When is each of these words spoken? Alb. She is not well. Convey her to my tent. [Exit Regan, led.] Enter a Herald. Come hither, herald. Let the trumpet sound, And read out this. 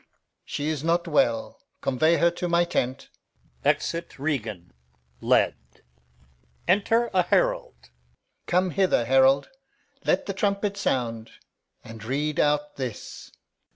Alb. 0.01 0.07
She 0.45 0.69
is 0.69 0.83
not 0.83 1.07
well. 1.07 1.59
Convey 1.81 2.17
her 2.17 2.31
to 2.31 2.49
my 2.49 2.63
tent. 2.65 3.11
[Exit 3.63 4.17
Regan, 4.17 4.73
led.] 5.21 5.55
Enter 6.67 7.11
a 7.13 7.21
Herald. 7.21 7.91
Come 8.47 8.71
hither, 8.71 9.05
herald. 9.05 9.49
Let 10.03 10.25
the 10.25 10.33
trumpet 10.33 10.75
sound, 10.75 11.33
And 11.83 12.03
read 12.03 12.39
out 12.39 12.77
this. 12.77 13.29